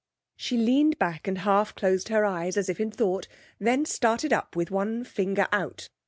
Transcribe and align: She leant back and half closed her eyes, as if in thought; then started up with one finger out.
She 0.35 0.57
leant 0.57 0.97
back 0.97 1.27
and 1.27 1.37
half 1.37 1.75
closed 1.75 2.09
her 2.09 2.25
eyes, 2.25 2.57
as 2.57 2.69
if 2.69 2.79
in 2.79 2.89
thought; 2.89 3.27
then 3.59 3.85
started 3.85 4.33
up 4.33 4.55
with 4.55 4.71
one 4.71 5.03
finger 5.03 5.47
out. 5.51 5.89